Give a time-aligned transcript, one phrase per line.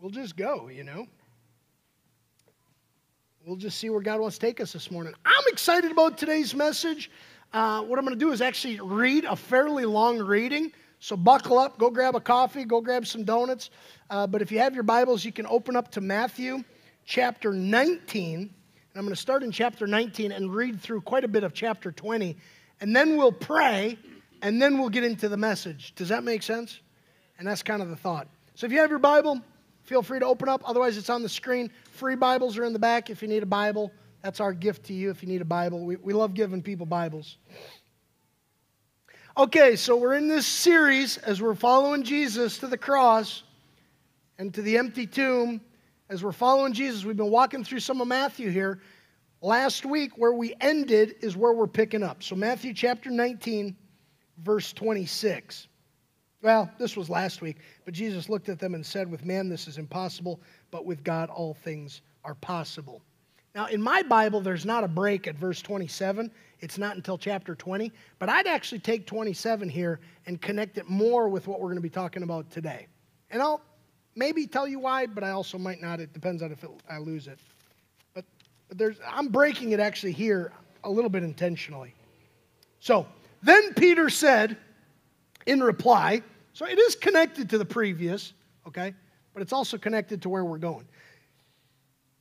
[0.00, 1.06] we'll just go, you know.
[3.46, 5.14] We'll just see where God wants to take us this morning.
[5.24, 7.10] I'm excited about today's message.
[7.52, 10.72] Uh, what I'm going to do is actually read a fairly long reading.
[11.00, 13.70] So buckle up, go grab a coffee, go grab some donuts.
[14.10, 16.62] Uh, but if you have your Bibles, you can open up to Matthew
[17.06, 18.38] chapter 19.
[18.40, 18.50] And
[18.94, 21.90] I'm going to start in chapter 19 and read through quite a bit of chapter
[21.90, 22.36] 20.
[22.80, 23.98] And then we'll pray,
[24.42, 25.94] and then we'll get into the message.
[25.94, 26.80] Does that make sense?
[27.38, 28.28] And that's kind of the thought.
[28.54, 29.40] So if you have your Bible,
[29.90, 30.62] feel free to open up.
[30.64, 31.68] Otherwise, it's on the screen.
[31.90, 33.90] Free Bibles are in the back if you need a Bible.
[34.22, 35.84] That's our gift to you if you need a Bible.
[35.84, 37.38] We, we love giving people Bibles.
[39.36, 43.42] Okay, so we're in this series as we're following Jesus to the cross
[44.38, 45.60] and to the empty tomb.
[46.08, 48.82] As we're following Jesus, we've been walking through some of Matthew here.
[49.40, 52.22] Last week, where we ended is where we're picking up.
[52.22, 53.76] So, Matthew chapter 19,
[54.38, 55.66] verse 26.
[56.42, 59.68] Well, this was last week, but Jesus looked at them and said, With man this
[59.68, 60.40] is impossible,
[60.70, 63.02] but with God all things are possible.
[63.54, 66.30] Now, in my Bible, there's not a break at verse 27.
[66.60, 67.92] It's not until chapter 20.
[68.18, 71.82] But I'd actually take 27 here and connect it more with what we're going to
[71.82, 72.86] be talking about today.
[73.30, 73.60] And I'll
[74.14, 75.98] maybe tell you why, but I also might not.
[75.98, 77.40] It depends on if it, I lose it.
[78.14, 78.24] But,
[78.68, 80.52] but there's, I'm breaking it actually here
[80.84, 81.92] a little bit intentionally.
[82.78, 83.04] So,
[83.42, 84.56] then Peter said,
[85.46, 86.22] in reply.
[86.52, 88.32] So it is connected to the previous,
[88.66, 88.94] okay?
[89.32, 90.86] But it's also connected to where we're going.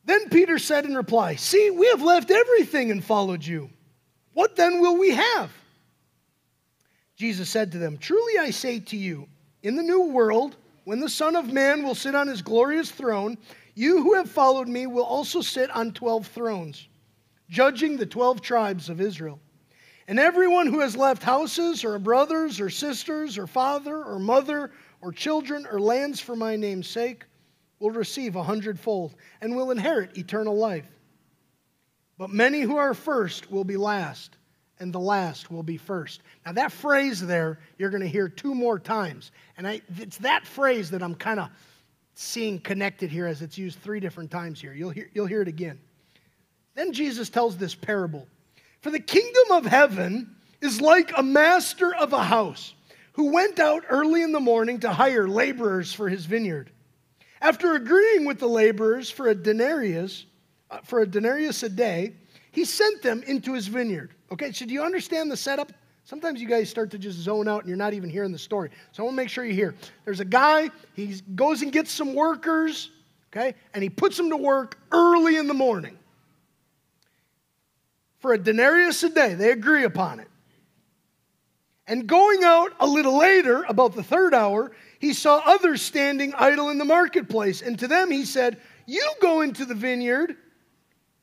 [0.06, 3.70] Then Peter said in reply, See, we have left everything and followed you.
[4.34, 5.52] What then will we have?
[7.16, 9.28] Jesus said to them, Truly I say to you,
[9.62, 13.38] in the new world, when the Son of Man will sit on his glorious throne,
[13.76, 16.88] you who have followed me will also sit on 12 thrones,
[17.50, 19.40] judging the 12 tribes of Israel.
[20.10, 25.12] And everyone who has left houses or brothers or sisters or father or mother or
[25.12, 27.26] children or lands for my name's sake
[27.80, 30.88] will receive a hundredfold and will inherit eternal life.
[32.18, 34.36] But many who are first will be last,
[34.80, 36.24] and the last will be first.
[36.44, 39.32] Now, that phrase there, you're going to hear two more times.
[39.58, 41.50] And I, it's that phrase that I'm kind of
[42.16, 44.74] seeing connected here as it's used three different times here.
[44.74, 45.80] You'll hear, you'll hear it again.
[46.74, 48.28] Then Jesus tells this parable.
[48.82, 52.74] For the kingdom of heaven is like a master of a house
[53.14, 56.72] who went out early in the morning to hire laborers for his vineyard.
[57.42, 60.26] After agreeing with the laborers for a denarius,
[60.72, 62.14] uh, for a denarius a day,
[62.52, 64.14] he sent them into his vineyard.
[64.32, 65.74] Okay, so do you understand the setup?
[66.06, 68.70] Sometimes you guys start to just zone out and you're not even hearing the story.
[68.94, 69.76] So I want to make sure you hear.
[70.06, 72.92] There's a guy, he goes and gets some workers,
[73.32, 75.99] okay, and he puts them to work early in the morning
[78.20, 79.34] for a denarius a day.
[79.34, 80.28] They agree upon it.
[81.88, 86.70] And going out a little later, about the third hour, he saw others standing idle
[86.70, 87.64] in the marketplace.
[87.64, 90.36] And to them he said, You go into the vineyard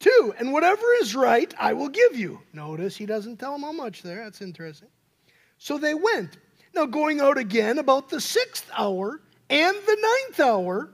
[0.01, 2.41] too, and whatever is right, I will give you.
[2.53, 4.25] Notice he doesn't tell them how much there.
[4.25, 4.89] That's interesting.
[5.59, 6.37] So they went.
[6.75, 9.97] Now, going out again about the sixth hour and the
[10.29, 10.91] ninth hour,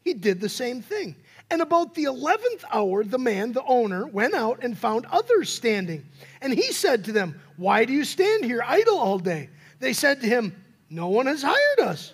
[0.00, 1.16] he did the same thing.
[1.50, 6.04] And about the 11th hour, the man, the owner, went out and found others standing.
[6.40, 9.50] And he said to them, Why do you stand here idle all day?
[9.78, 12.12] They said to him, No one has hired us.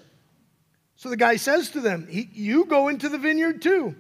[0.97, 3.95] So the guy says to them, You go into the vineyard too.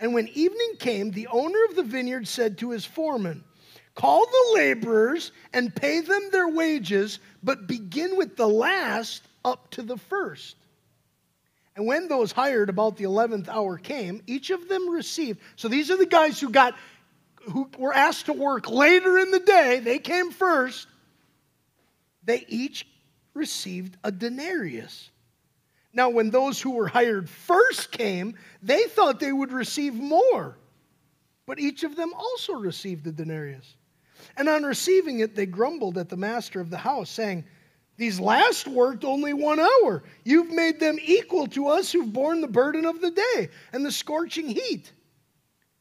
[0.00, 3.44] And when evening came, the owner of the vineyard said to his foreman,
[3.94, 9.82] Call the laborers and pay them their wages, but begin with the last up to
[9.82, 10.56] the first.
[11.76, 15.40] And when those hired about the 11th hour came, each of them received.
[15.56, 16.74] So these are the guys who got
[17.44, 19.80] who were asked to work later in the day.
[19.80, 20.86] They came first.
[22.24, 22.86] They each
[23.34, 25.10] received a denarius.
[25.92, 30.56] Now, when those who were hired first came, they thought they would receive more.
[31.46, 33.74] But each of them also received a denarius.
[34.36, 37.44] And on receiving it, they grumbled at the master of the house, saying,
[38.00, 40.02] these last worked only one hour.
[40.24, 43.92] You've made them equal to us who've borne the burden of the day and the
[43.92, 44.90] scorching heat.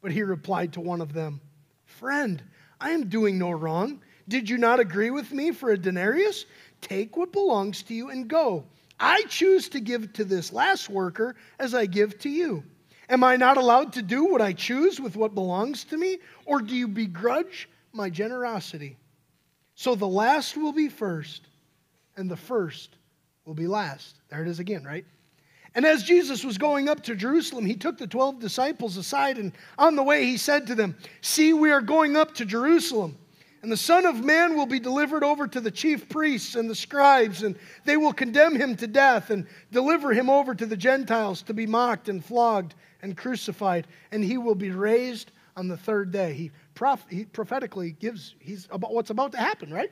[0.01, 1.39] But he replied to one of them,
[1.85, 2.43] Friend,
[2.77, 4.01] I am doing no wrong.
[4.27, 6.45] Did you not agree with me for a denarius?
[6.81, 8.65] Take what belongs to you and go.
[8.99, 12.65] I choose to give to this last worker as I give to you.
[13.07, 16.17] Am I not allowed to do what I choose with what belongs to me?
[16.45, 18.97] Or do you begrudge my generosity?
[19.75, 21.48] So the last will be first
[22.19, 22.97] and the first
[23.45, 24.19] will be last.
[24.29, 25.05] There it is again, right?
[25.73, 29.53] And as Jesus was going up to Jerusalem, he took the 12 disciples aside, and
[29.77, 33.17] on the way he said to them, See, we are going up to Jerusalem.
[33.61, 36.75] And the Son of Man will be delivered over to the chief priests and the
[36.75, 41.41] scribes, and they will condemn him to death and deliver him over to the Gentiles
[41.43, 43.87] to be mocked and flogged and crucified.
[44.11, 46.33] And he will be raised on the third day.
[46.33, 46.51] He,
[47.09, 49.91] he prophetically gives he's about what's about to happen, right?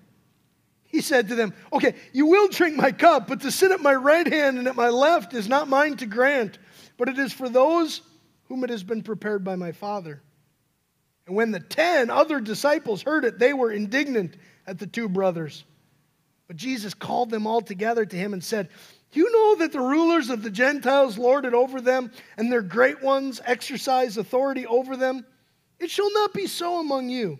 [0.91, 3.95] He said to them, Okay, you will drink my cup, but to sit at my
[3.95, 6.57] right hand and at my left is not mine to grant,
[6.97, 8.01] but it is for those
[8.49, 10.21] whom it has been prepared by my Father.
[11.25, 14.35] And when the ten other disciples heard it, they were indignant
[14.67, 15.63] at the two brothers.
[16.47, 18.69] But Jesus called them all together to him and said,
[19.13, 23.01] you know that the rulers of the Gentiles lord it over them, and their great
[23.01, 25.25] ones exercise authority over them?
[25.79, 27.39] It shall not be so among you.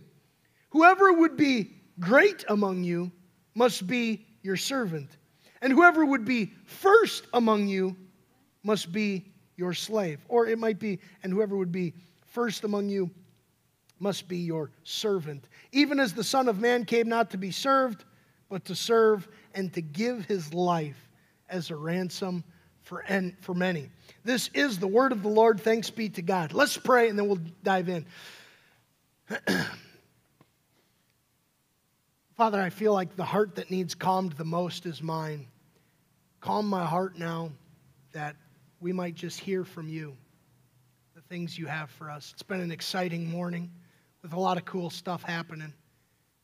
[0.71, 3.11] Whoever would be great among you
[3.53, 5.09] must be your servant,
[5.61, 7.95] and whoever would be first among you
[8.63, 9.25] must be
[9.55, 10.19] your slave.
[10.27, 11.93] Or it might be, and whoever would be
[12.25, 13.09] first among you
[13.99, 15.47] must be your servant.
[15.71, 18.03] Even as the Son of Man came not to be served,
[18.49, 21.09] but to serve and to give his life
[21.49, 22.43] as a ransom
[22.81, 23.89] for, en- for many.
[24.23, 25.61] This is the word of the Lord.
[25.61, 26.53] Thanks be to God.
[26.53, 28.05] Let's pray and then we'll dive in.
[32.41, 35.45] Father, I feel like the heart that needs calmed the most is mine.
[36.39, 37.51] Calm my heart now
[38.13, 38.35] that
[38.79, 40.17] we might just hear from you
[41.13, 42.31] the things you have for us.
[42.33, 43.69] It's been an exciting morning
[44.23, 45.71] with a lot of cool stuff happening.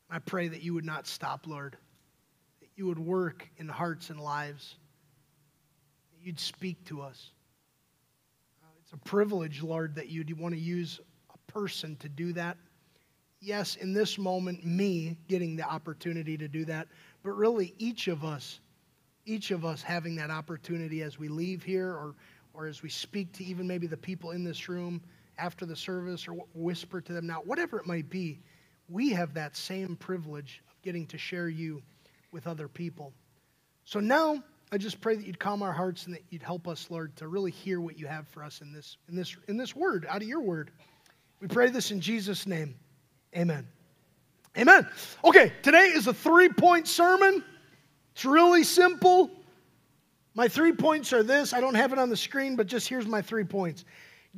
[0.08, 1.76] I pray that you would not stop, Lord,
[2.62, 4.76] that you would work in hearts and lives,
[6.12, 7.32] that you'd speak to us.
[8.62, 11.00] Uh, it's a privilege, Lord, that you'd want to use
[11.34, 12.56] a person to do that.
[13.40, 16.88] Yes, in this moment, me getting the opportunity to do that,
[17.24, 18.60] but really each of us,
[19.26, 22.16] each of us having that opportunity as we leave here or,
[22.54, 25.02] or as we speak to even maybe the people in this room
[25.38, 28.40] after the service or whisper to them now, whatever it might be,
[28.90, 31.82] we have that same privilege of getting to share you
[32.32, 33.14] with other people.
[33.86, 34.42] So now
[34.72, 37.28] I just pray that you'd calm our hearts and that you'd help us, Lord, to
[37.28, 40.22] really hear what you have for us in this, in this, in this word, out
[40.24, 40.72] of your word.
[41.40, 42.76] We pray this in Jesus' name.
[43.36, 43.68] Amen.
[44.58, 44.88] Amen.
[45.24, 47.44] Okay, today is a three point sermon.
[48.14, 49.30] It's really simple.
[50.34, 51.54] My three points are this.
[51.54, 53.86] I don't have it on the screen, but just here's my three points.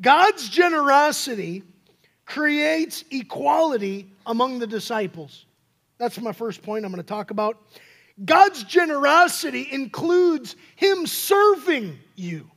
[0.01, 1.63] God's generosity
[2.25, 5.45] creates equality among the disciples.
[5.97, 7.57] That's my first point I'm going to talk about.
[8.23, 12.49] God's generosity includes Him serving you.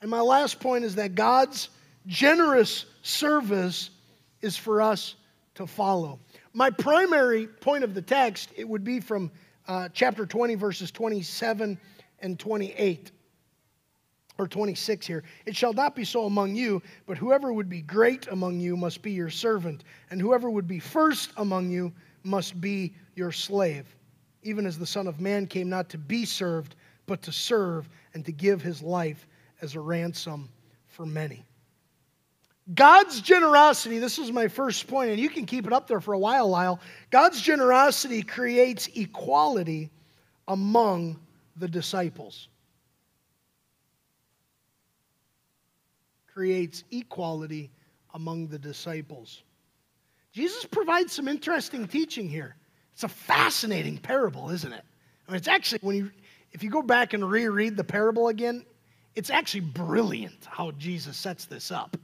[0.00, 1.68] And my last point is that God's
[2.06, 3.90] generous service
[4.42, 5.14] is for us
[5.54, 6.18] to follow.
[6.52, 9.30] My primary point of the text, it would be from
[9.66, 11.78] uh, chapter 20, verses 27
[12.20, 13.12] and 28
[14.38, 15.22] or 26 here.
[15.46, 19.00] It shall not be so among you, but whoever would be great among you must
[19.00, 21.92] be your servant, and whoever would be first among you
[22.24, 23.94] must be your slave.
[24.42, 26.74] Even as the Son of Man came not to be served,
[27.06, 29.26] but to serve and to give his life
[29.62, 30.48] as a ransom
[30.88, 31.44] for many.
[32.72, 36.14] God's generosity, this is my first point, and you can keep it up there for
[36.14, 36.80] a while, Lyle.
[37.10, 39.90] God's generosity creates equality
[40.48, 41.18] among
[41.56, 42.48] the disciples.
[46.32, 47.70] Creates equality
[48.14, 49.42] among the disciples.
[50.32, 52.56] Jesus provides some interesting teaching here.
[52.94, 54.84] It's a fascinating parable, isn't it?
[55.28, 56.10] I mean, it's actually, when you,
[56.52, 58.64] if you go back and reread the parable again,
[59.14, 61.96] it's actually brilliant how Jesus sets this up.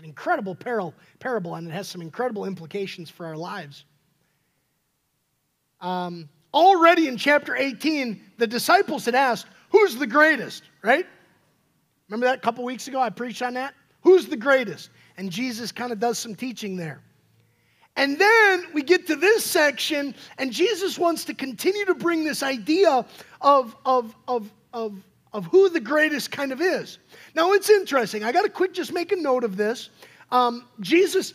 [0.00, 3.84] An incredible parable, and it has some incredible implications for our lives.
[5.82, 10.62] Um, already in chapter 18, the disciples had asked, Who's the greatest?
[10.80, 11.04] Right?
[12.08, 12.98] Remember that a couple weeks ago?
[12.98, 13.74] I preached on that.
[14.00, 14.88] Who's the greatest?
[15.18, 17.02] And Jesus kind of does some teaching there.
[17.96, 22.42] And then we get to this section, and Jesus wants to continue to bring this
[22.42, 23.04] idea
[23.42, 24.94] of, of, of, of
[25.32, 26.98] of who the greatest kind of is.
[27.34, 28.24] Now, it's interesting.
[28.24, 29.90] I got to quick just make a note of this.
[30.30, 31.34] Um, Jesus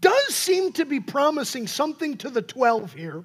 [0.00, 3.24] does seem to be promising something to the 12 here.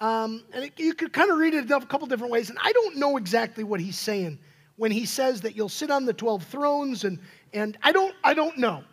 [0.00, 2.50] Um, and it, you could kind of read it a couple different ways.
[2.50, 4.38] And I don't know exactly what he's saying
[4.76, 7.04] when he says that you'll sit on the 12 thrones.
[7.04, 7.18] And,
[7.52, 8.84] and I, don't, I don't know.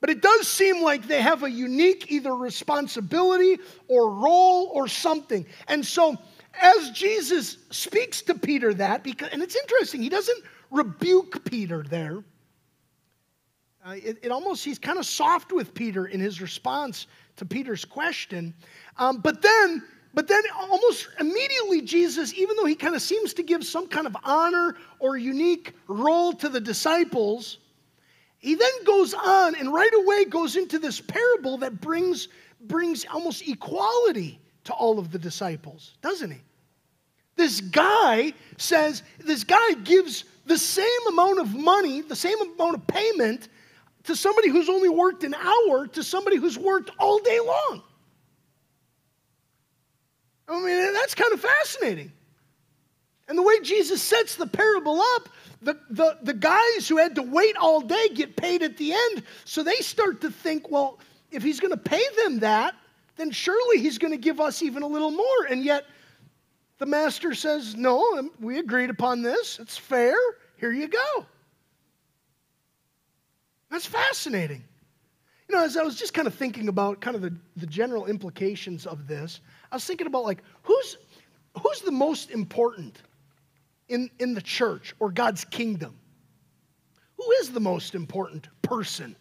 [0.00, 3.58] But it does seem like they have a unique either responsibility
[3.88, 5.44] or role or something.
[5.68, 6.16] And so,
[6.54, 12.22] as Jesus speaks to Peter that, because, and it's interesting, he doesn't rebuke Peter there.
[13.84, 17.84] Uh, it, it, almost, he's kind of soft with Peter in his response to Peter's
[17.84, 18.52] question.
[18.98, 23.42] Um, but then, but then almost immediately, Jesus, even though he kind of seems to
[23.42, 27.58] give some kind of honor or unique role to the disciples,
[28.38, 32.28] he then goes on and right away goes into this parable that brings,
[32.60, 36.40] brings almost equality to all of the disciples, doesn't he?
[37.36, 42.86] This guy says, this guy gives the same amount of money, the same amount of
[42.86, 43.48] payment
[44.04, 47.82] to somebody who's only worked an hour to somebody who's worked all day long.
[50.48, 52.12] I mean, that's kind of fascinating.
[53.28, 55.28] And the way Jesus sets the parable up,
[55.62, 59.22] the, the, the guys who had to wait all day get paid at the end.
[59.44, 60.98] So they start to think, well,
[61.30, 62.74] if he's going to pay them that,
[63.20, 65.44] then surely he's going to give us even a little more.
[65.50, 65.84] And yet,
[66.78, 69.58] the master says, no, um, we agreed upon this.
[69.58, 70.14] It's fair.
[70.56, 71.26] Here you go.
[73.70, 74.64] That's fascinating.
[75.48, 78.06] You know, as I was just kind of thinking about kind of the, the general
[78.06, 80.96] implications of this, I was thinking about like, who's,
[81.60, 83.02] who's the most important
[83.88, 85.94] in, in the church or God's kingdom?
[87.18, 89.14] Who is the most important person,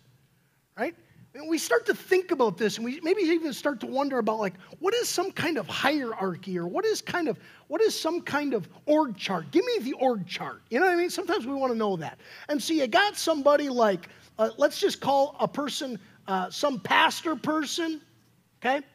[0.77, 0.95] right?
[1.39, 4.39] And we start to think about this and we maybe even start to wonder about
[4.39, 8.21] like what is some kind of hierarchy or what is kind of what is some
[8.21, 9.49] kind of org chart?
[9.51, 10.61] Give me the org chart.
[10.69, 11.09] You know what i mean?
[11.09, 12.19] Sometimes we want to know that.
[12.49, 17.37] And so you got somebody like uh, let's just call a person uh, some pastor
[17.37, 18.01] person
[18.61, 18.85] okay?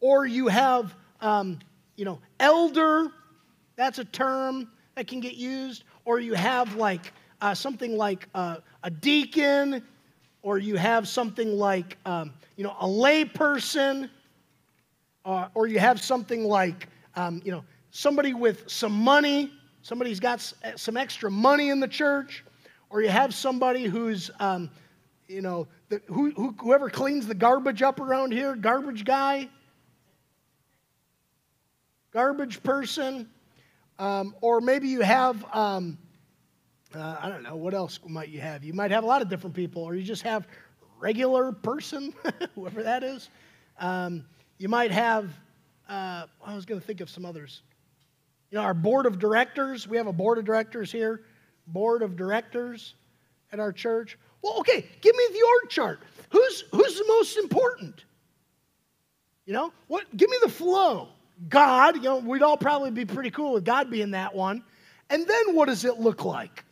[0.00, 1.60] Or you have um,
[1.94, 3.12] you know elder
[3.76, 5.84] that's a term that can get used.
[6.04, 9.84] Or you have like uh, something like uh, a deacon
[10.46, 14.08] or you have something like, um, you know, a lay person,
[15.24, 16.86] uh, or you have something like,
[17.16, 19.50] um, you know, somebody with some money,
[19.82, 22.44] somebody's got uh, some extra money in the church,
[22.90, 24.70] or you have somebody who's, um,
[25.26, 29.48] you know, the, who, who, whoever cleans the garbage up around here, garbage guy,
[32.12, 33.28] garbage person,
[33.98, 35.98] um, or maybe you have, um,
[36.96, 38.64] uh, I don't know, what else might you have?
[38.64, 40.48] You might have a lot of different people, or you just have
[40.98, 42.14] regular person,
[42.54, 43.28] whoever that is.
[43.78, 44.24] Um,
[44.58, 45.30] you might have,
[45.88, 47.62] uh, I was going to think of some others.
[48.50, 51.22] You know, our board of directors, we have a board of directors here,
[51.66, 52.94] board of directors
[53.52, 54.18] at our church.
[54.42, 56.00] Well, okay, give me the org chart.
[56.30, 58.04] Who's, who's the most important?
[59.44, 60.04] You know, what?
[60.16, 61.08] Give me the flow.
[61.48, 64.64] God, you know, we'd all probably be pretty cool with God being that one.
[65.10, 66.64] And then what does it look like?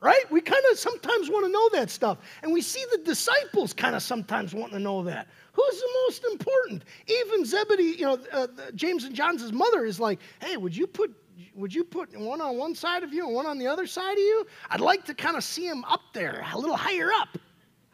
[0.00, 0.30] Right?
[0.30, 2.18] We kind of sometimes want to know that stuff.
[2.42, 5.28] And we see the disciples kind of sometimes want to know that.
[5.52, 6.84] Who's the most important?
[7.06, 11.14] Even Zebedee, you know, uh, James and John's mother is like, hey, would you put
[11.54, 14.12] would you put one on one side of you and one on the other side
[14.12, 14.46] of you?
[14.70, 17.36] I'd like to kind of see him up there, a little higher up,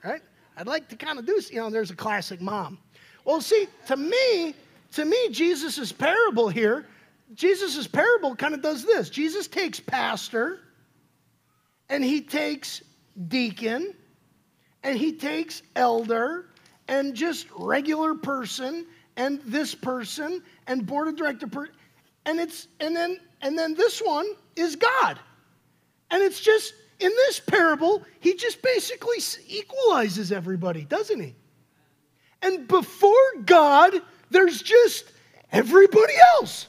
[0.04, 0.20] right?
[0.56, 2.78] I'd like to kind of do, you know, there's a classic mom.
[3.24, 4.54] Well, see, to me,
[4.92, 6.86] to me, Jesus' parable here,
[7.34, 9.08] Jesus' parable kind of does this.
[9.08, 10.60] Jesus takes pastor,
[11.94, 12.82] and he takes
[13.28, 13.94] deacon
[14.82, 16.46] and he takes elder
[16.88, 18.84] and just regular person
[19.16, 21.68] and this person and board of director per-
[22.26, 25.20] and it's and then and then this one is god.
[26.10, 31.36] And it's just in this parable he just basically equalizes everybody doesn't he?
[32.42, 33.94] And before god
[34.30, 35.12] there's just
[35.52, 36.66] everybody else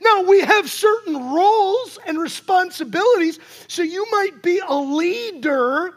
[0.00, 5.94] now, we have certain roles and responsibilities, so you might be a leader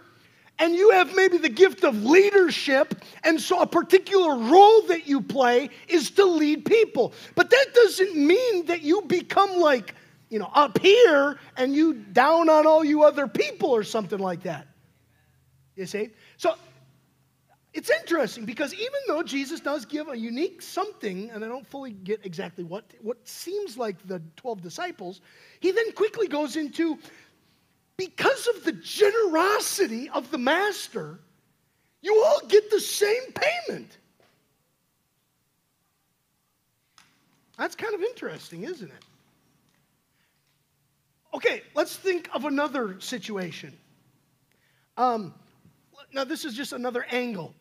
[0.62, 5.20] and you have maybe the gift of leadership, and so a particular role that you
[5.20, 7.13] play is to lead people.
[7.34, 9.96] But that doesn't mean that you become like,
[10.29, 14.43] you know, up here and you down on all you other people or something like
[14.43, 14.67] that.
[15.75, 16.12] You see?
[16.38, 16.53] So
[17.73, 21.91] it's interesting because even though Jesus does give a unique something, and I don't fully
[21.91, 25.21] get exactly what, what seems like the 12 disciples,
[25.61, 26.99] he then quickly goes into
[27.95, 31.19] because of the generosity of the master,
[32.01, 33.97] you all get the same payment.
[37.57, 39.05] That's kind of interesting, isn't it?
[41.33, 43.77] Okay, let's think of another situation.
[44.97, 45.33] Um,
[46.11, 47.53] now, this is just another angle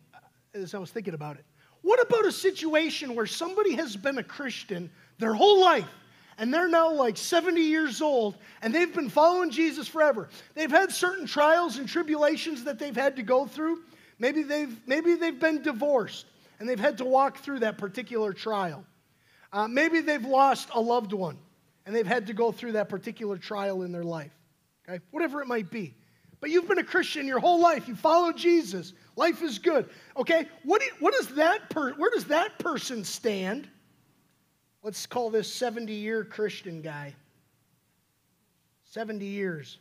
[0.54, 1.44] as I was thinking about it.
[1.82, 5.88] What about a situation where somebody has been a Christian their whole life
[6.38, 10.28] and they're now like 70 years old and they've been following Jesus forever?
[10.54, 13.80] They've had certain trials and tribulations that they've had to go through.
[14.18, 16.26] Maybe they've, maybe they've been divorced
[16.58, 18.84] and they've had to walk through that particular trial.
[19.52, 21.38] Uh, maybe they've lost a loved one
[21.86, 24.32] and they've had to go through that particular trial in their life.
[24.86, 25.02] Okay?
[25.12, 25.94] Whatever it might be.
[26.40, 27.88] But you've been a Christian your whole life.
[27.88, 28.92] You follow Jesus.
[29.16, 29.88] Life is good.
[30.16, 30.46] Okay?
[30.64, 33.68] What, do you, what does that per, where does that person stand?
[34.82, 37.14] Let's call this 70 year Christian guy.
[38.84, 39.78] 70 years.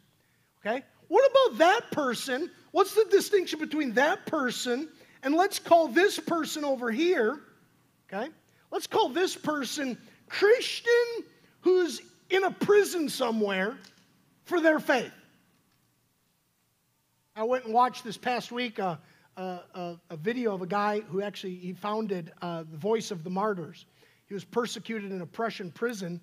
[0.60, 0.84] Okay?
[1.08, 2.52] What about that person?
[2.72, 4.90] What's the distinction between that person
[5.24, 7.40] and let's call this person over here,
[8.12, 8.30] okay?
[8.72, 9.98] Let's call this person
[10.30, 10.94] Christian
[11.62, 13.78] who's in a prison somewhere
[14.46, 15.12] for their faith.
[17.36, 19.00] I went and watched this past week a,
[19.40, 23.30] a, a video of a guy who actually he founded uh, the Voice of the
[23.30, 23.86] Martyrs.
[24.28, 26.22] He was persecuted in a Russian prison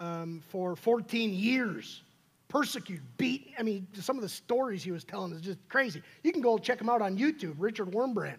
[0.00, 2.02] um, for 14 years.
[2.48, 3.52] Persecuted, beat.
[3.58, 6.02] I mean, some of the stories he was telling is just crazy.
[6.22, 8.38] You can go check him out on YouTube, Richard Wurmbrand.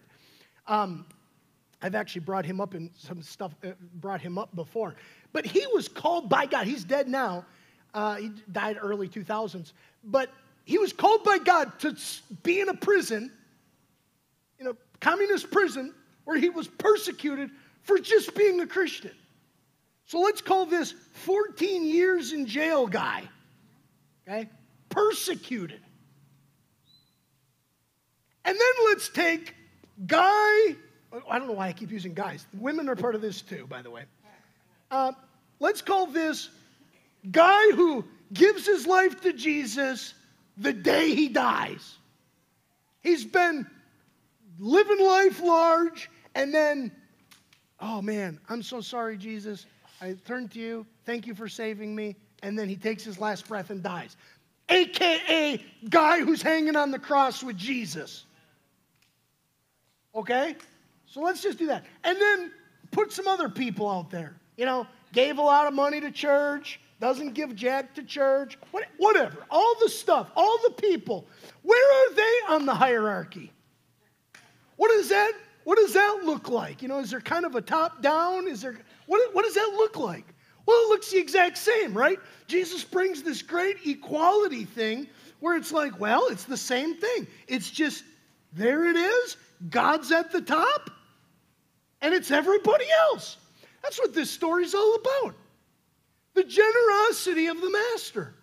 [0.67, 1.05] Um,
[1.81, 4.95] I've actually brought him up in some stuff, uh, brought him up before.
[5.31, 6.65] But he was called by God.
[6.65, 7.45] He's dead now.
[7.93, 9.73] Uh, he died early 2000s.
[10.03, 10.31] But
[10.65, 11.95] he was called by God to
[12.43, 13.38] be in a prison, a
[14.99, 15.93] communist prison,
[16.25, 17.49] where he was persecuted
[17.83, 19.11] for just being a Christian.
[20.05, 23.23] So let's call this 14 years in jail guy.
[24.27, 24.49] Okay?
[24.89, 25.81] Persecuted.
[28.45, 29.53] And then let's take
[30.07, 30.75] guy,
[31.29, 32.45] I don't know why I keep using guys.
[32.57, 34.03] Women are part of this too, by the way.
[34.89, 35.11] Uh,
[35.59, 36.49] let's call this
[37.29, 40.13] guy who gives his life to Jesus
[40.57, 41.97] the day he dies.
[43.01, 43.67] He's been
[44.59, 46.91] living life large, and then,
[47.79, 49.65] oh man, I'm so sorry, Jesus.
[50.01, 50.85] I turn to you.
[51.05, 52.15] Thank you for saving me.
[52.41, 54.15] And then he takes his last breath and dies.
[54.69, 58.25] AKA, guy who's hanging on the cross with Jesus.
[60.15, 60.55] Okay?
[61.05, 61.85] So let's just do that.
[62.03, 62.51] And then
[62.91, 64.35] put some other people out there.
[64.57, 68.57] You know, gave a lot of money to church, doesn't give jack to church,
[68.97, 69.45] whatever.
[69.49, 71.25] All the stuff, all the people.
[71.63, 73.51] Where are they on the hierarchy?
[74.79, 75.33] What does that
[75.65, 76.81] what does that look like?
[76.81, 78.47] You know, is there kind of a top down?
[78.47, 78.77] Is there
[79.07, 80.23] what, what does that look like?
[80.65, 82.17] Well, it looks the exact same, right?
[82.47, 85.07] Jesus brings this great equality thing
[85.41, 87.27] where it's like, well, it's the same thing.
[87.49, 88.05] It's just
[88.53, 89.35] there it is.
[89.69, 90.89] God's at the top,
[92.01, 93.35] and it's everybody else.
[93.83, 95.35] That's what this story's all about.
[96.35, 98.33] The generosity of the master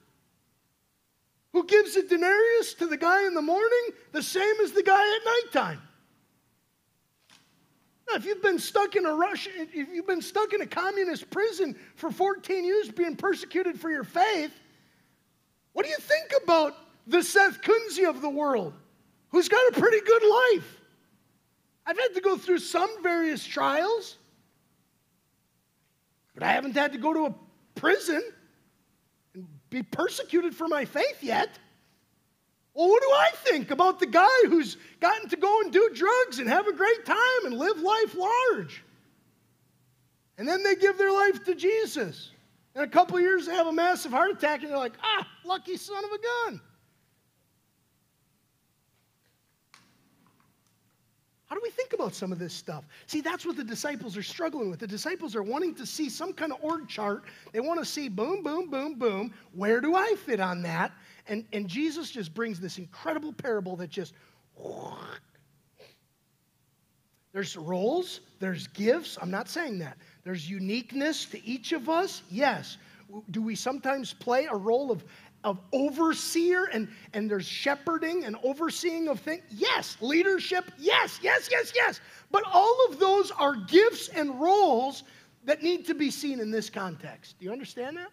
[1.55, 5.01] who gives a denarius to the guy in the morning the same as the guy
[5.01, 5.81] at nighttime.
[8.09, 11.29] Now, if you've been stuck in a Russian, if you've been stuck in a communist
[11.31, 14.53] prison for 14 years being persecuted for your faith,
[15.73, 16.75] what do you think about
[17.07, 18.75] the Seth Kunze of the world,
[19.31, 20.81] who's got a pretty good life?
[21.85, 24.17] I've had to go through some various trials.
[26.35, 27.35] But I haven't had to go to a
[27.75, 28.23] prison
[29.35, 31.59] and be persecuted for my faith yet.
[32.77, 36.41] Well, what do I think about the guy who's gotten to go and do drugs
[36.41, 38.85] and have a great time and live life large?
[40.37, 42.33] And then they give their life to Jesus.
[42.75, 45.79] In a couple years, they have a massive heart attack and they're like, ah, lucky
[45.79, 46.19] son of a
[46.51, 46.61] gun.
[51.47, 52.85] How do we think about some of this stuff?
[53.07, 54.81] See, that's what the disciples are struggling with.
[54.81, 57.25] The disciples are wanting to see some kind of org chart.
[57.53, 59.33] They want to see boom, boom, boom, boom.
[59.55, 60.93] Where do I fit on that?
[61.29, 64.15] And, and Jesus just brings this incredible parable that just.
[67.33, 69.19] There's roles, there's gifts.
[69.21, 69.99] I'm not saying that.
[70.25, 72.23] There's uniqueness to each of us.
[72.31, 72.79] Yes.
[73.31, 75.05] Do we sometimes play a role of
[75.45, 79.43] of overseer and, and there's shepherding and overseeing of things?
[79.51, 79.97] Yes.
[80.01, 80.65] Leadership?
[80.77, 82.01] Yes, yes, yes, yes.
[82.33, 85.05] But all of those are gifts and roles
[85.45, 87.37] that need to be seen in this context.
[87.39, 88.09] Do you understand that?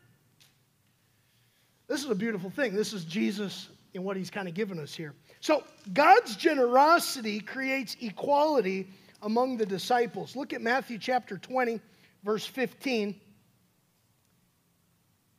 [2.03, 2.75] This is a beautiful thing.
[2.75, 5.13] This is Jesus in what he's kind of given us here.
[5.39, 5.63] So,
[5.93, 8.89] God's generosity creates equality
[9.21, 10.35] among the disciples.
[10.35, 11.79] Look at Matthew chapter 20,
[12.25, 13.15] verse 15.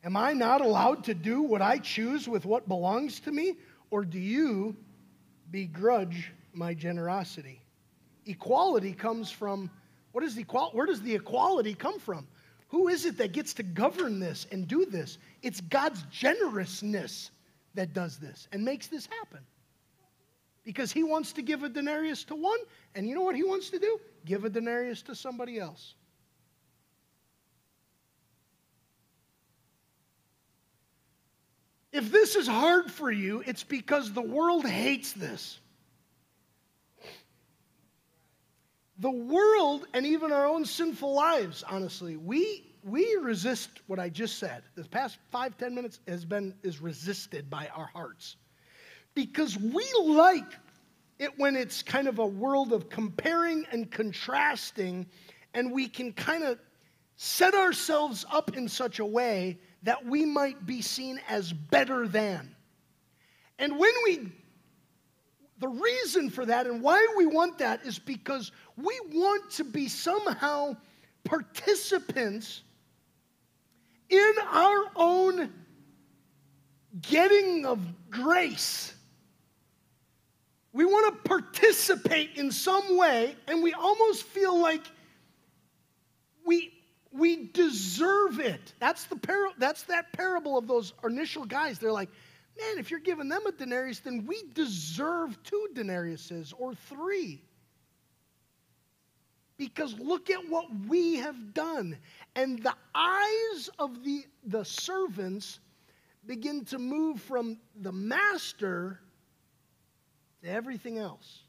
[0.05, 3.57] Am I not allowed to do what I choose with what belongs to me?
[3.91, 4.75] Or do you
[5.51, 7.61] begrudge my generosity?
[8.25, 9.69] Equality comes from
[10.13, 12.25] what is equal, where does the equality come from?
[12.75, 15.17] Who is it that gets to govern this and do this?
[15.41, 17.31] It's God's generousness
[17.73, 19.39] that does this and makes this happen.
[20.65, 22.59] Because he wants to give a denarius to one,
[22.93, 23.97] and you know what he wants to do?
[24.25, 25.93] Give a denarius to somebody else.
[31.93, 35.59] If this is hard for you, it's because the world hates this.
[38.99, 44.37] the world and even our own sinful lives, honestly, we we resist what I just
[44.37, 44.61] said.
[44.75, 48.35] The past five, ten minutes has been is resisted by our hearts.
[49.15, 50.53] Because we like
[51.17, 55.07] it when it's kind of a world of comparing and contrasting,
[55.55, 56.59] and we can kind of
[57.15, 62.55] set ourselves up in such a way that we might be seen as better than.
[63.57, 64.31] And when we,
[65.59, 69.87] the reason for that and why we want that is because we want to be
[69.87, 70.75] somehow
[71.23, 72.61] participants
[74.09, 75.51] in our own
[77.01, 78.93] getting of grace.
[80.73, 84.83] We want to participate in some way, and we almost feel like
[86.45, 86.73] we,
[87.11, 88.73] we deserve it.
[88.79, 91.79] That's, the par- that's that parable of those initial guys.
[91.79, 92.09] They're like,
[92.59, 97.41] man, if you're giving them a denarius, then we deserve two denariuses or three.
[99.57, 101.97] Because look at what we have done.
[102.35, 105.59] And the eyes of the, the servants
[106.25, 108.99] begin to move from the master
[110.43, 111.43] to everything else.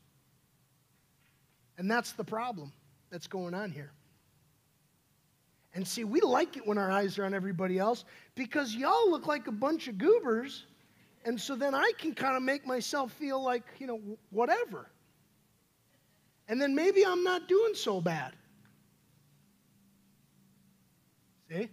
[1.78, 2.72] And that's the problem
[3.10, 3.90] that's going on here.
[5.74, 9.26] And see, we like it when our eyes are on everybody else because y'all look
[9.26, 10.64] like a bunch of goobers.
[11.26, 14.88] And so then I can kind of make myself feel like, you know, whatever.
[16.48, 18.32] And then maybe I'm not doing so bad.
[21.50, 21.68] See?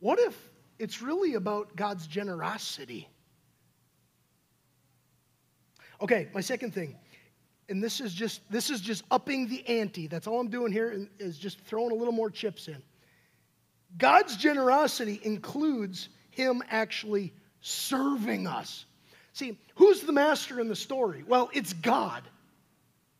[0.00, 0.36] What if
[0.78, 3.08] it's really about God's generosity?
[6.00, 6.96] Okay, my second thing,
[7.68, 10.06] and this is just this is just upping the ante.
[10.06, 12.82] That's all I'm doing here is just throwing a little more chips in.
[13.96, 18.84] God's generosity includes him actually serving us.
[19.32, 21.24] See, who's the master in the story?
[21.26, 22.22] Well, it's God.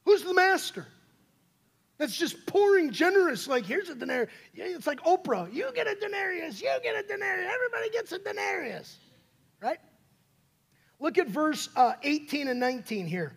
[0.05, 0.87] Who's the master?
[1.99, 4.33] That's just pouring generous, like, here's a denarius.
[4.55, 5.53] It's like Oprah.
[5.53, 8.99] You get a denarius, you get a denarius, everybody gets a denarius,
[9.63, 9.79] right?
[10.99, 13.33] Look at verse uh, 18 and 19 here.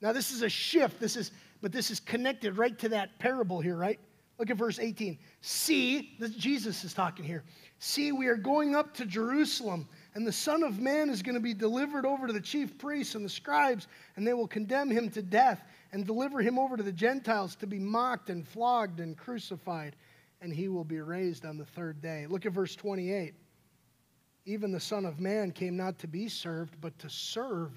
[0.00, 1.00] Now, this is a shift.
[1.00, 3.98] This is, but this is connected right to that parable here, right?
[4.38, 5.18] Look at verse 18.
[5.40, 7.42] See, this, Jesus is talking here.
[7.80, 11.40] See, we are going up to Jerusalem, and the Son of Man is going to
[11.40, 15.10] be delivered over to the chief priests and the scribes, and they will condemn him
[15.10, 19.16] to death and deliver him over to the Gentiles to be mocked and flogged and
[19.16, 19.96] crucified,
[20.40, 22.26] and he will be raised on the third day.
[22.28, 23.34] Look at verse 28.
[24.44, 27.70] Even the Son of Man came not to be served, but to serve.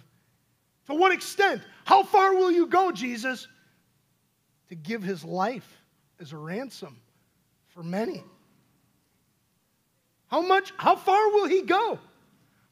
[0.88, 1.62] To what extent?
[1.86, 3.48] How far will you go, Jesus?
[4.70, 5.82] To give his life
[6.20, 6.98] as a ransom
[7.70, 8.24] for many.
[10.28, 12.00] How much, how far will he go?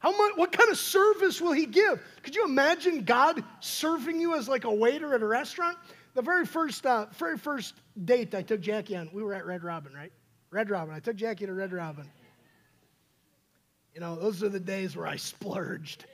[0.00, 2.02] How much, what kind of service will he give?
[2.22, 5.76] Could you imagine God serving you as like a waiter at a restaurant?
[6.14, 9.62] The very first, uh, very first date I took Jackie on, we were at Red
[9.62, 10.10] Robin, right?
[10.50, 10.94] Red Robin.
[10.94, 12.08] I took Jackie to Red Robin.
[13.94, 16.06] You know, those are the days where I splurged.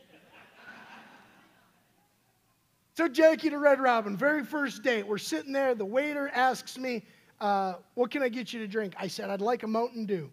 [2.96, 5.06] took Jackie to Red Robin, very first date.
[5.06, 5.76] We're sitting there.
[5.76, 7.04] The waiter asks me,
[7.40, 8.94] uh, What can I get you to drink?
[8.98, 10.28] I said, I'd like a Mountain Dew.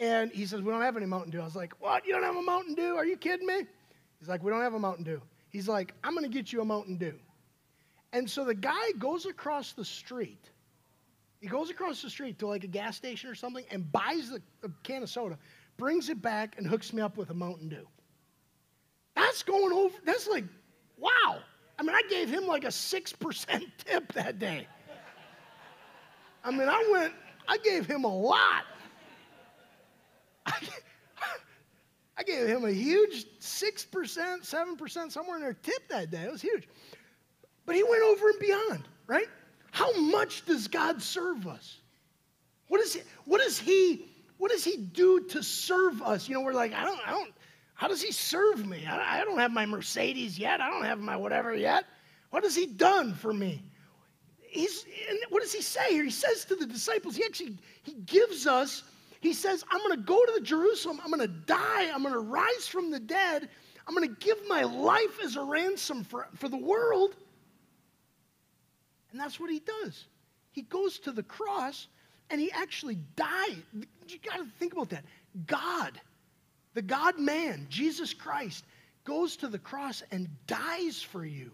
[0.00, 1.40] And he says, We don't have any Mountain Dew.
[1.40, 2.06] I was like, What?
[2.06, 2.96] You don't have a Mountain Dew?
[2.96, 3.66] Are you kidding me?
[4.18, 5.20] He's like, We don't have a Mountain Dew.
[5.50, 7.14] He's like, I'm going to get you a Mountain Dew.
[8.12, 10.50] And so the guy goes across the street.
[11.40, 14.66] He goes across the street to like a gas station or something and buys a,
[14.66, 15.38] a can of soda,
[15.76, 17.86] brings it back, and hooks me up with a Mountain Dew.
[19.14, 20.44] That's going over, that's like,
[20.98, 21.38] wow.
[21.78, 24.66] I mean, I gave him like a 6% tip that day.
[26.42, 27.12] I mean, I went,
[27.46, 28.64] I gave him a lot.
[32.13, 36.22] I gave him a huge 6%, 7%, somewhere in there tip that day.
[36.22, 36.68] It was huge.
[37.66, 39.28] But he went over and beyond, right?
[39.70, 41.78] How much does God serve us?
[42.68, 44.06] What, is he, what does he
[44.38, 46.28] what does he do to serve us?
[46.28, 47.32] You know, we're like, I don't, I don't,
[47.74, 48.84] how does he serve me?
[48.86, 50.60] I, I don't have my Mercedes yet.
[50.60, 51.84] I don't have my whatever yet.
[52.30, 53.62] What has he done for me?
[54.42, 56.04] He's, and what does he say here?
[56.04, 58.84] He says to the disciples, he actually, he gives us
[59.24, 61.00] he says, I'm going to go to Jerusalem.
[61.02, 61.90] I'm going to die.
[61.92, 63.48] I'm going to rise from the dead.
[63.86, 67.14] I'm going to give my life as a ransom for, for the world.
[69.10, 70.06] And that's what he does.
[70.52, 71.88] He goes to the cross
[72.30, 73.62] and he actually died.
[74.08, 75.04] You got to think about that.
[75.46, 76.00] God,
[76.74, 78.64] the God man, Jesus Christ,
[79.04, 81.50] goes to the cross and dies for you.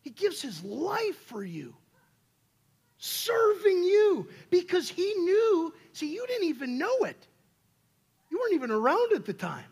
[0.00, 1.74] He gives his life for you
[2.98, 5.74] serving you because he knew.
[5.92, 7.26] See, you didn't even know it.
[8.30, 9.64] You weren't even around at the time.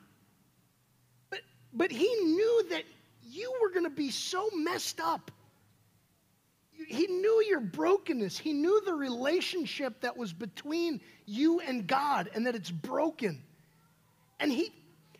[1.30, 1.40] But,
[1.72, 2.84] but he knew that
[3.30, 5.30] you were going to be so messed up
[6.88, 8.38] He knew your brokenness.
[8.38, 13.42] He knew the relationship that was between you and God and that it's broken.
[14.40, 14.72] And he,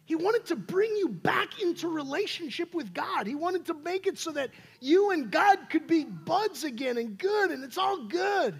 [0.07, 3.27] he wanted to bring you back into relationship with God.
[3.27, 7.19] He wanted to make it so that you and God could be buds again and
[7.19, 8.59] good, and it's all good.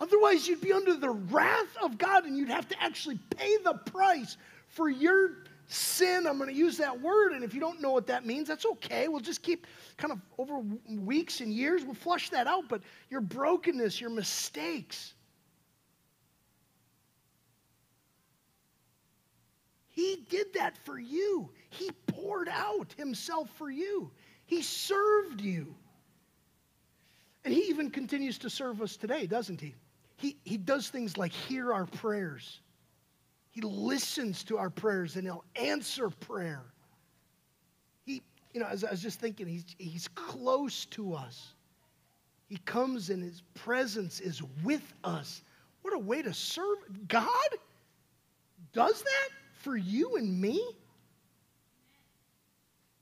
[0.00, 3.74] Otherwise, you'd be under the wrath of God and you'd have to actually pay the
[3.74, 6.26] price for your sin.
[6.26, 8.64] I'm going to use that word, and if you don't know what that means, that's
[8.64, 9.08] okay.
[9.08, 9.66] We'll just keep
[9.98, 12.70] kind of over weeks and years, we'll flush that out.
[12.70, 15.12] But your brokenness, your mistakes,
[20.02, 21.48] He did that for you.
[21.70, 24.10] He poured out Himself for you,
[24.46, 25.76] He served you.
[27.44, 29.76] And He even continues to serve us today, doesn't He?
[30.16, 32.60] He, he does things like hear our prayers.
[33.52, 36.62] He listens to our prayers and he'll answer prayer.
[38.04, 38.22] He,
[38.54, 41.54] you know, as I was just thinking, he's, he's close to us.
[42.46, 45.42] He comes and his presence is with us.
[45.82, 46.78] What a way to serve.
[47.08, 47.28] God
[48.72, 49.28] does that
[49.62, 50.62] for you and me?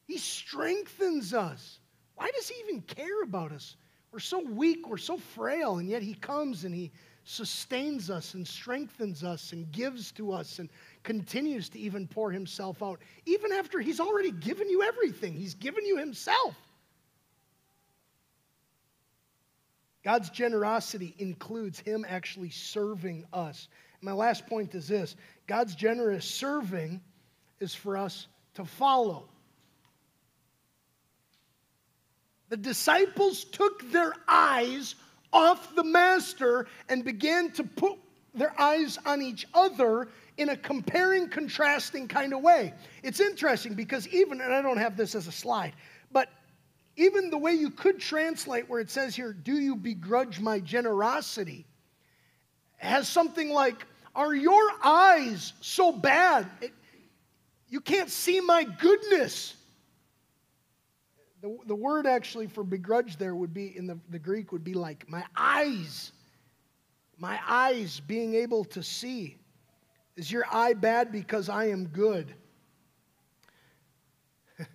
[0.07, 1.79] He strengthens us.
[2.17, 3.77] Why does he even care about us?
[4.13, 6.91] We're so weak, we're so frail, and yet he comes and he
[7.25, 10.69] sustains us and strengthens us and gives to us and
[11.05, 15.35] continues to even pour himself out, even after he's already given you everything.
[15.35, 16.57] He's given you himself.
[20.03, 23.69] God's generosity includes him actually serving us.
[24.03, 27.01] My last point is this God's generous serving
[27.59, 29.29] is for us to follow.
[32.49, 34.97] The disciples took their eyes
[35.33, 37.99] off the master and began to put
[38.35, 42.75] their eyes on each other in a comparing, contrasting kind of way.
[43.03, 45.75] It's interesting because even, and I don't have this as a slide,
[46.11, 46.29] but
[46.97, 51.67] even the way you could translate where it says here, Do you begrudge my generosity?
[52.81, 56.51] has something like, Are your eyes so bad?
[56.61, 56.73] It,
[57.69, 59.55] you can't see my goodness.
[61.41, 64.75] The, the word actually for begrudge there would be, in the, the Greek, would be
[64.75, 66.13] like my eyes.
[67.17, 69.37] My eyes being able to see.
[70.17, 72.35] Is your eye bad because I am good?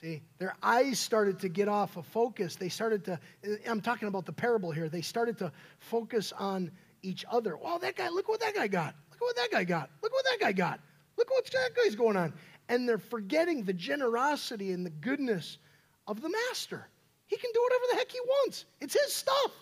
[0.00, 2.56] See, their eyes started to get off of focus.
[2.56, 3.18] They started to,
[3.66, 6.70] I'm talking about the parable here, they started to focus on
[7.02, 7.56] each other.
[7.56, 8.94] Well, that guy, look what that guy got.
[9.10, 9.90] Look what that guy got.
[10.02, 10.80] Look what that guy got.
[11.16, 12.32] Look what that guy's going on.
[12.68, 15.58] And they're forgetting the generosity and the goodness
[16.06, 16.86] of the master.
[17.26, 19.52] He can do whatever the heck he wants, it's his stuff.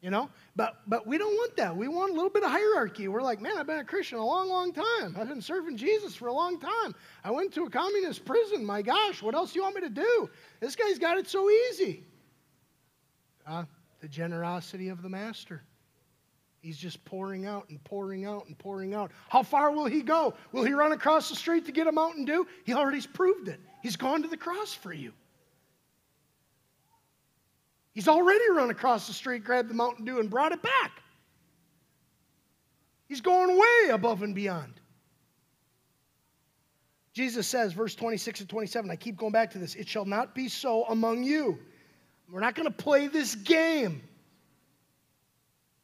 [0.00, 1.76] You know, but but we don't want that.
[1.76, 3.06] We want a little bit of hierarchy.
[3.08, 5.14] We're like, man, I've been a Christian a long, long time.
[5.18, 6.94] I've been serving Jesus for a long time.
[7.22, 8.64] I went to a communist prison.
[8.64, 10.30] My gosh, what else do you want me to do?
[10.58, 12.02] This guy's got it so easy.
[13.46, 13.64] Uh,
[14.00, 15.62] the generosity of the master.
[16.60, 19.12] He's just pouring out and pouring out and pouring out.
[19.28, 20.34] How far will he go?
[20.52, 22.46] Will he run across the street to get a Mountain Dew?
[22.64, 23.60] He already's proved it.
[23.82, 25.12] He's gone to the cross for you.
[27.92, 31.02] He's already run across the street, grabbed the Mountain Dew, and brought it back.
[33.08, 34.74] He's going way above and beyond.
[37.12, 40.34] Jesus says, verse 26 and 27, I keep going back to this, it shall not
[40.34, 41.58] be so among you.
[42.30, 44.02] We're not going to play this game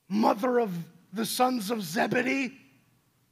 [0.09, 0.73] mother of
[1.13, 2.53] the sons of Zebedee.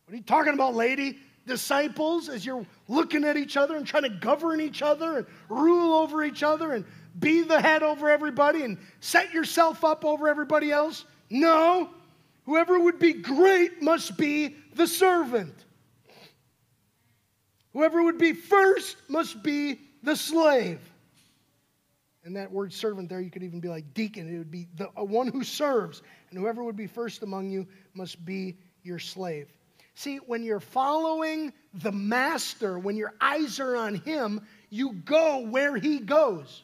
[0.04, 1.18] What are you talking about, lady?
[1.46, 5.94] Disciples, as you're looking at each other and trying to govern each other and rule
[5.94, 6.84] over each other and
[7.20, 11.04] be the head over everybody and set yourself up over everybody else?
[11.30, 11.90] No.
[12.46, 15.54] Whoever would be great must be the servant.
[17.72, 20.80] Whoever would be first must be the slave.
[22.24, 24.34] And that word servant there, you could even be like deacon.
[24.34, 26.02] It would be the uh, one who serves.
[26.30, 29.48] And whoever would be first among you must be your slave.
[29.94, 35.76] See, when you're following the master, when your eyes are on him, you go where
[35.76, 36.62] he goes.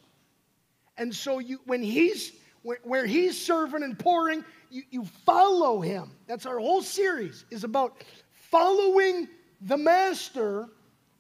[0.96, 6.10] And so you, when he's where, where he's serving and pouring, you, you follow him.
[6.26, 8.02] That's our whole series is about
[8.50, 9.28] following
[9.60, 10.68] the master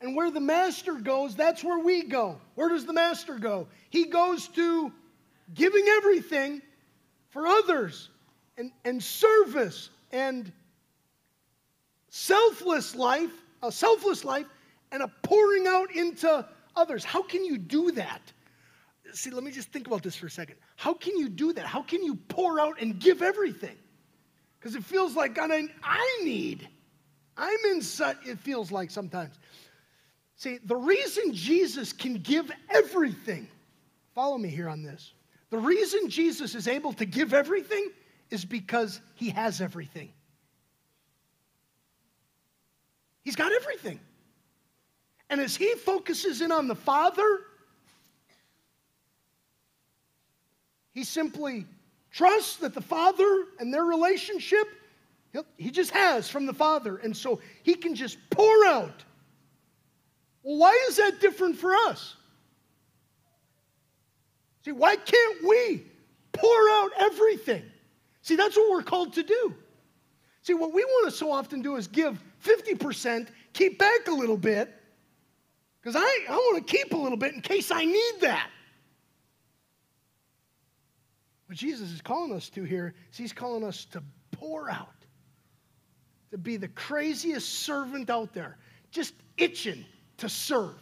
[0.00, 2.40] and where the master goes, that's where we go.
[2.54, 3.68] Where does the master go?
[3.90, 4.92] He goes to
[5.52, 6.62] giving everything
[7.28, 8.08] for others
[8.56, 10.52] and, and service and
[12.08, 13.30] selfless life,
[13.62, 14.46] a selfless life,
[14.90, 17.04] and a pouring out into others.
[17.04, 18.20] How can you do that?
[19.12, 20.56] See, let me just think about this for a second.
[20.76, 21.66] How can you do that?
[21.66, 23.76] How can you pour out and give everything?
[24.58, 26.68] Because it feels like God, I, I need.
[27.36, 29.38] I'm in such, it feels like sometimes.
[30.40, 33.46] See, the reason Jesus can give everything,
[34.14, 35.12] follow me here on this.
[35.50, 37.90] The reason Jesus is able to give everything
[38.30, 40.10] is because he has everything.
[43.22, 44.00] He's got everything.
[45.28, 47.40] And as he focuses in on the Father,
[50.94, 51.66] he simply
[52.10, 54.68] trusts that the Father and their relationship,
[55.58, 56.96] he just has from the Father.
[56.96, 59.04] And so he can just pour out.
[60.42, 62.16] Well, why is that different for us?
[64.64, 65.82] See, why can't we
[66.32, 67.64] pour out everything?
[68.22, 69.54] See, that's what we're called to do.
[70.42, 74.36] See, what we want to so often do is give 50%, keep back a little
[74.36, 74.74] bit,
[75.80, 78.50] because I, I want to keep a little bit in case I need that.
[81.46, 84.88] What Jesus is calling us to here is he's calling us to pour out,
[86.30, 88.56] to be the craziest servant out there,
[88.90, 89.84] just itching
[90.20, 90.76] to serve,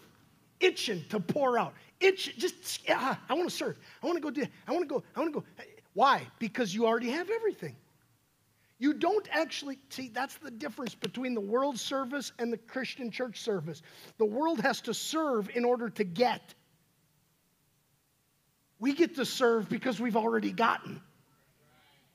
[0.61, 3.77] itching to pour out, itching, just, yeah, I want to serve.
[4.03, 5.47] I want to go do, I want to go, I want to go.
[5.95, 6.27] Why?
[6.39, 7.75] Because you already have everything.
[8.79, 13.41] You don't actually, see, that's the difference between the world service and the Christian church
[13.41, 13.83] service.
[14.19, 16.55] The world has to serve in order to get.
[18.79, 21.01] We get to serve because we've already gotten.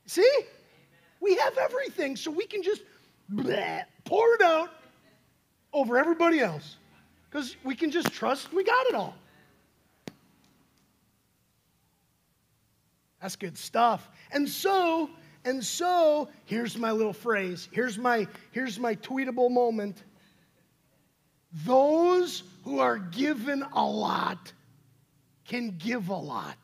[0.06, 0.40] See?
[1.20, 2.82] We have everything, so we can just
[3.34, 4.70] bleh, pour it out
[5.74, 6.78] over everybody else
[7.34, 9.16] because we can just trust we got it all.
[13.22, 14.08] That's good stuff.
[14.32, 15.10] And so,
[15.44, 17.70] and so, here's my little phrase.
[17.72, 20.04] Here's my here's my tweetable moment.
[21.66, 24.54] Those who are given a lot
[25.46, 26.58] can give a lot.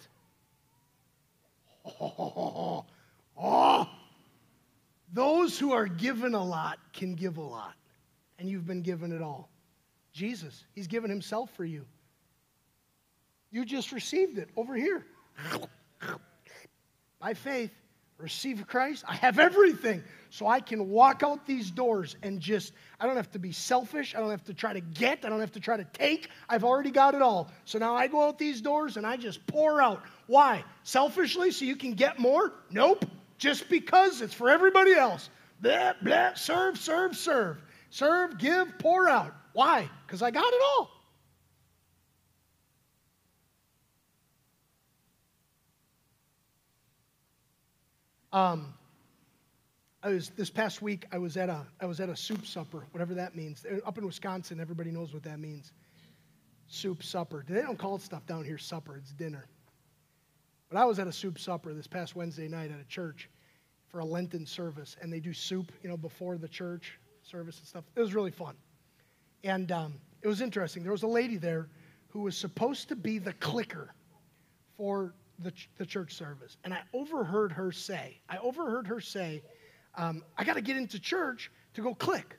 [2.00, 2.86] Oh,
[3.42, 3.90] oh.
[5.12, 7.74] Those who are given a lot can give a lot.
[8.38, 9.49] And you've been given it all.
[10.20, 11.86] Jesus, He's given Himself for you.
[13.52, 15.06] You just received it over here.
[17.22, 17.72] By faith,
[18.18, 19.06] receive Christ.
[19.08, 20.04] I have everything.
[20.30, 24.14] So I can walk out these doors and just, I don't have to be selfish.
[24.14, 25.24] I don't have to try to get.
[25.24, 26.30] I don't have to try to take.
[26.50, 27.50] I've already got it all.
[27.64, 30.04] So now I go out these doors and I just pour out.
[30.28, 30.66] Why?
[30.84, 32.52] Selfishly, so you can get more?
[32.70, 33.06] Nope.
[33.38, 35.30] Just because it's for everybody else.
[35.62, 37.58] Blah, blah, serve, serve, serve.
[37.90, 39.34] Serve, give, pour out.
[39.54, 39.90] Why?
[40.10, 40.90] Because I got it all.
[48.34, 48.74] Um,
[50.02, 51.06] I was this past week.
[51.12, 53.64] I was at a I was at a soup supper, whatever that means.
[53.86, 55.74] Up in Wisconsin, everybody knows what that means.
[56.68, 57.46] Soup supper.
[57.48, 58.98] They don't call it stuff down here supper.
[58.98, 59.46] It's dinner.
[60.70, 63.30] But I was at a soup supper this past Wednesday night at a church
[63.90, 67.68] for a Lenten service, and they do soup, you know, before the church service and
[67.68, 67.84] stuff.
[67.96, 68.56] It was really fun,
[69.44, 70.84] and um, it was interesting.
[70.84, 71.70] There was a lady there
[72.10, 73.94] who was supposed to be the clicker
[74.78, 76.58] for the, the church service.
[76.64, 79.42] And I overheard her say, I overheard her say,
[79.96, 82.38] um, I got to get into church to go click.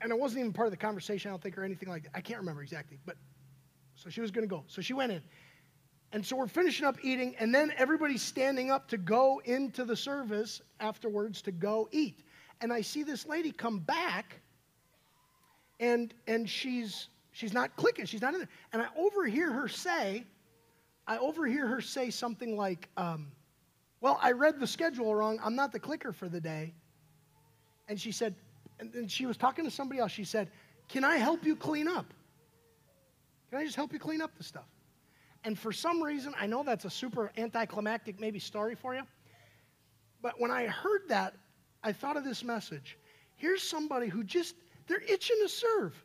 [0.00, 2.12] And it wasn't even part of the conversation, I don't think, or anything like that.
[2.14, 2.98] I can't remember exactly.
[3.04, 3.16] But
[3.94, 4.64] so she was going to go.
[4.68, 5.22] So she went in.
[6.12, 9.96] And so we're finishing up eating, and then everybody's standing up to go into the
[9.96, 12.22] service afterwards to go eat.
[12.60, 14.41] And I see this lady come back,
[15.82, 18.48] and and she's she's not clicking, she's not in there.
[18.72, 20.24] And I overhear her say,
[21.06, 23.32] I overhear her say something like, um,
[24.00, 25.38] Well, I read the schedule wrong.
[25.44, 26.72] I'm not the clicker for the day.
[27.88, 28.34] And she said,
[28.78, 30.12] and then she was talking to somebody else.
[30.12, 30.50] She said,
[30.88, 32.06] Can I help you clean up?
[33.50, 34.68] Can I just help you clean up the stuff?
[35.44, 39.02] And for some reason, I know that's a super anticlimactic, maybe story for you.
[40.22, 41.34] But when I heard that,
[41.82, 42.96] I thought of this message.
[43.34, 44.54] Here's somebody who just,
[44.92, 46.04] they're itching to serve.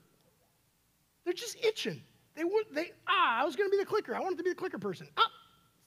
[1.26, 2.02] They're just itching.
[2.36, 4.16] They would they ah, I was gonna be the clicker.
[4.16, 5.10] I wanted to be the clicker person.
[5.18, 5.30] Ah,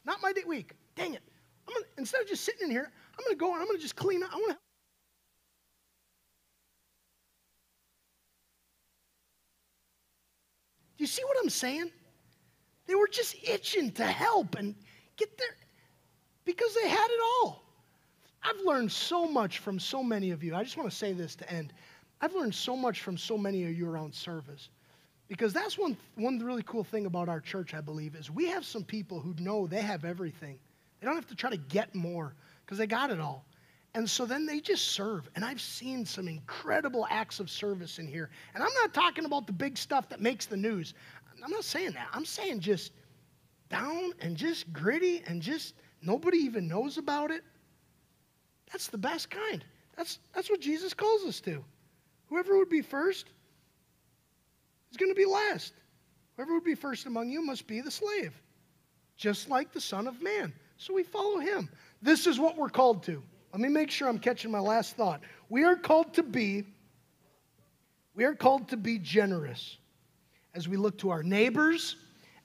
[0.04, 0.74] not my week.
[0.96, 1.22] Dang it.
[1.66, 3.96] I'm gonna instead of just sitting in here, I'm gonna go and I'm gonna just
[3.96, 4.30] clean up.
[4.32, 4.58] I wanna help.
[10.98, 11.90] Do you see what I'm saying?
[12.86, 14.74] They were just itching to help and
[15.16, 15.56] get there
[16.44, 17.64] because they had it all.
[18.42, 20.54] I've learned so much from so many of you.
[20.54, 21.72] I just want to say this to end.
[22.20, 24.68] I've learned so much from so many of you around service.
[25.28, 28.64] Because that's one, one really cool thing about our church, I believe, is we have
[28.64, 30.58] some people who know they have everything.
[30.98, 33.44] They don't have to try to get more because they got it all.
[33.94, 35.28] And so then they just serve.
[35.34, 38.30] And I've seen some incredible acts of service in here.
[38.54, 40.94] And I'm not talking about the big stuff that makes the news.
[41.42, 42.08] I'm not saying that.
[42.12, 42.92] I'm saying just
[43.68, 47.42] down and just gritty and just nobody even knows about it.
[48.70, 49.64] That's the best kind.
[49.96, 51.64] That's, that's what Jesus calls us to.
[52.30, 53.26] Whoever would be first,
[54.90, 55.74] is going to be last.
[56.36, 58.40] Whoever would be first among you must be the slave,
[59.16, 60.52] just like the Son of Man.
[60.78, 61.68] So we follow him.
[62.00, 63.22] This is what we're called to.
[63.52, 65.20] Let me make sure I'm catching my last thought.
[65.48, 66.64] We are called to be
[68.14, 69.78] we are called to be generous
[70.54, 71.96] as we look to our neighbors,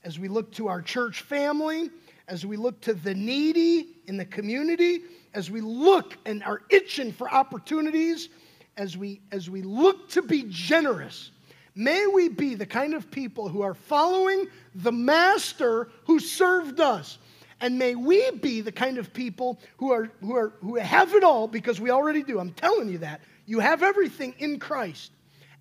[0.03, 1.89] as we look to our church family,
[2.27, 5.01] as we look to the needy in the community,
[5.33, 8.29] as we look and are itching for opportunities,
[8.78, 11.32] as we as we look to be generous.
[11.76, 17.17] May we be the kind of people who are following the master who served us.
[17.61, 21.23] And may we be the kind of people who are who are who have it
[21.23, 22.39] all because we already do.
[22.39, 23.21] I'm telling you that.
[23.45, 25.11] You have everything in Christ.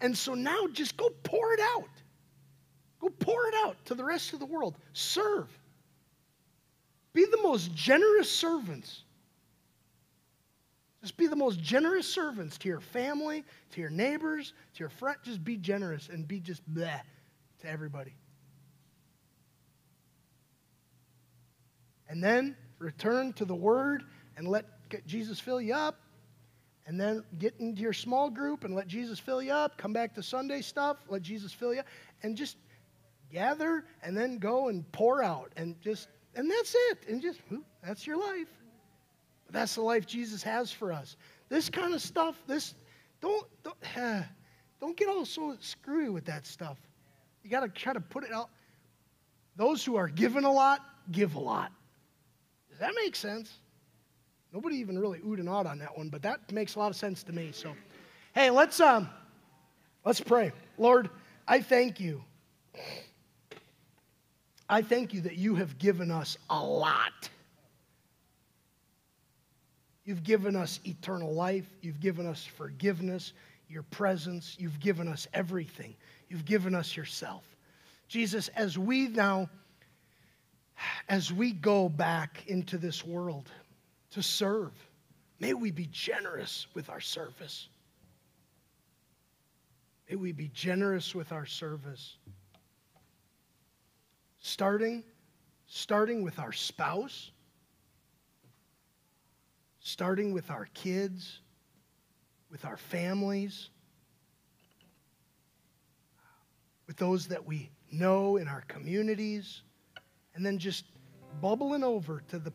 [0.00, 1.88] And so now just go pour it out.
[3.00, 4.76] Go pour it out to the rest of the world.
[4.92, 5.48] Serve.
[7.12, 9.03] Be the most generous servants.
[11.04, 15.18] Just be the most generous servants to your family, to your neighbors, to your friends.
[15.22, 16.98] Just be generous and be just bleh
[17.60, 18.14] to everybody.
[22.08, 24.04] And then return to the Word
[24.38, 24.64] and let
[25.06, 26.00] Jesus fill you up
[26.86, 29.76] and then get into your small group and let Jesus fill you up.
[29.76, 31.82] Come back to Sunday stuff, let Jesus fill you,
[32.22, 32.56] and just
[33.30, 37.00] gather and then go and pour out and just, and that's it.
[37.10, 37.40] And just,
[37.82, 38.48] that's your life.
[39.54, 41.16] That's the life Jesus has for us.
[41.48, 42.74] This kind of stuff, this,
[43.20, 43.76] don't, don't,
[44.80, 46.76] don't get all so screwy with that stuff.
[47.44, 48.50] You got to try to put it out.
[49.54, 50.80] Those who are given a lot,
[51.12, 51.70] give a lot.
[52.68, 53.60] Does that make sense?
[54.52, 56.96] Nobody even really oohed and awed on that one, but that makes a lot of
[56.96, 57.50] sense to me.
[57.52, 57.74] So,
[58.34, 59.08] hey, let's um,
[60.04, 60.50] let's pray.
[60.78, 61.10] Lord,
[61.46, 62.24] I thank you.
[64.68, 67.30] I thank you that you have given us a lot.
[70.04, 71.66] You've given us eternal life.
[71.80, 73.32] You've given us forgiveness,
[73.68, 74.56] your presence.
[74.58, 75.94] You've given us everything.
[76.28, 77.44] You've given us yourself.
[78.08, 79.48] Jesus, as we now,
[81.08, 83.50] as we go back into this world,
[84.10, 84.72] to serve.
[85.40, 87.68] May we be generous with our service.
[90.08, 92.16] May we be generous with our service.
[94.38, 95.02] Starting,
[95.66, 97.30] starting with our spouse,
[99.84, 101.40] starting with our kids,
[102.50, 103.68] with our families,
[106.86, 109.62] with those that we know in our communities,
[110.34, 110.86] and then just
[111.40, 112.52] bubbling over to the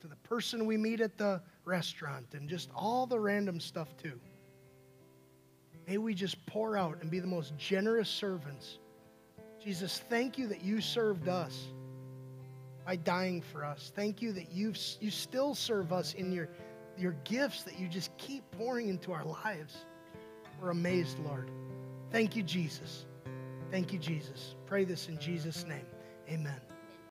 [0.00, 4.20] to the person we meet at the restaurant, and just all the random stuff too.
[5.86, 8.78] May we just pour out and be the most generous servants.
[9.62, 11.68] Jesus, thank you that you served us
[12.84, 13.92] by dying for us.
[13.94, 16.48] Thank you that you you still serve us in your,
[16.98, 19.76] your gifts that you just keep pouring into our lives.
[20.60, 21.50] We're amazed, Lord.
[22.10, 23.06] Thank you, Jesus.
[23.70, 24.54] Thank you, Jesus.
[24.66, 25.86] Pray this in Jesus' name.
[26.28, 26.63] Amen.